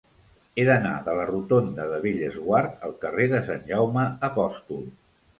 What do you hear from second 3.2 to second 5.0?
de Sant Jaume Apòstol.